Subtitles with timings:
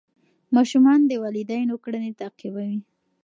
[0.55, 2.79] ماشومان د والدینو کړنې تعقیبوي.